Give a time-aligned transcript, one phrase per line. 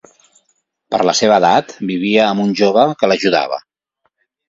[0.95, 3.65] Per la seva edat, vivia amb un jove que l'ajudava.